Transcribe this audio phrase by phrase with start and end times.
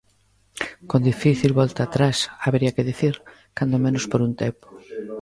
[0.89, 3.15] Con difícil volta atrás, habería que dicir,
[3.57, 4.67] cando menos por un tempo.